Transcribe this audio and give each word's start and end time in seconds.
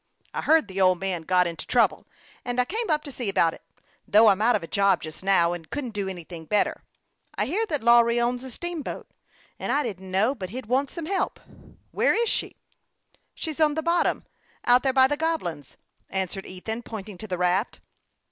I 0.33 0.41
heard 0.41 0.67
the 0.67 0.81
old 0.81 0.99
man 0.99 1.21
had 1.21 1.27
got 1.27 1.45
into 1.45 1.67
trouble, 1.67 2.07
and 2.43 2.59
I 2.59 2.65
came 2.65 2.89
up 2.89 3.03
to 3.03 3.11
see 3.11 3.29
about 3.29 3.53
it,. 3.53 3.61
though 4.07 4.29
I'm 4.29 4.41
out 4.41 4.55
of 4.55 4.63
a 4.63 4.67
job 4.67 5.03
just 5.03 5.23
now, 5.23 5.53
and 5.53 5.69
couldn't 5.69 5.91
do 5.91 6.07
anything 6.09 6.45
better. 6.45 6.83
I 7.35 7.45
hear 7.45 7.67
that 7.67 7.83
Lawry 7.83 8.19
owns 8.19 8.43
a 8.43 8.49
steam 8.49 8.81
boat, 8.81 9.07
and 9.59 9.71
I 9.71 9.83
didn't 9.83 10.09
know 10.09 10.33
but 10.33 10.49
he'd 10.49 10.65
want 10.65 10.89
some 10.89 11.05
help. 11.05 11.39
Where 11.91 12.15
is 12.15 12.29
she?" 12.29 12.47
120 12.47 12.55
HASTE 12.65 12.85
AXD 12.87 13.13
AVASTE, 13.13 13.31
OR" 13.31 13.33
She's 13.35 13.59
on 13.59 13.73
the 13.75 13.83
bottom, 13.83 14.25
out 14.65 14.81
there 14.81 14.91
by 14.91 15.05
the 15.05 15.17
Goblins," 15.17 15.77
answered 16.09 16.47
Ethan, 16.47 16.81
pointing 16.81 17.19
to 17.19 17.27
the 17.27 17.37
raft. 17.37 17.79